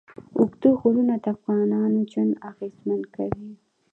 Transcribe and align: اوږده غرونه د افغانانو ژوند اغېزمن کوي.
اوږده 0.37 0.69
غرونه 0.79 1.15
د 1.23 1.25
افغانانو 1.35 1.99
ژوند 2.11 2.33
اغېزمن 2.49 3.01
کوي. 3.15 3.51